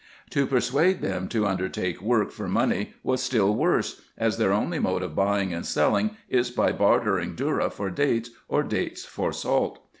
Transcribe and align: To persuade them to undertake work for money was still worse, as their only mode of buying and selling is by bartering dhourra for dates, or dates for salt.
To 0.31 0.47
persuade 0.47 1.03
them 1.03 1.27
to 1.27 1.45
undertake 1.45 2.01
work 2.01 2.31
for 2.31 2.47
money 2.47 2.95
was 3.03 3.21
still 3.21 3.53
worse, 3.53 4.01
as 4.17 4.37
their 4.39 4.51
only 4.51 4.79
mode 4.79 5.03
of 5.03 5.13
buying 5.15 5.53
and 5.53 5.63
selling 5.63 6.17
is 6.27 6.49
by 6.49 6.71
bartering 6.71 7.35
dhourra 7.35 7.69
for 7.71 7.91
dates, 7.91 8.31
or 8.47 8.63
dates 8.63 9.05
for 9.05 9.31
salt. 9.31 9.77